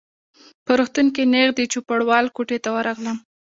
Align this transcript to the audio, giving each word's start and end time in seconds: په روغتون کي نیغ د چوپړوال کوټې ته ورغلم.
په 0.65 0.71
روغتون 0.79 1.07
کي 1.15 1.23
نیغ 1.33 1.49
د 1.55 1.61
چوپړوال 1.71 2.25
کوټې 2.35 2.57
ته 2.63 2.69
ورغلم. 2.75 3.17